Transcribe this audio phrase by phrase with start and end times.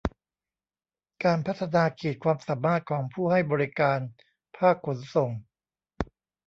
[1.23, 3.99] การพัฒนาขีดความสามารถของผู้ให้บริการ
[4.57, 5.31] ภาคขนส่ง